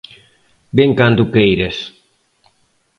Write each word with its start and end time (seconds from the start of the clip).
Ven 0.77 0.91
cando 0.99 1.23
queiras. 1.33 1.77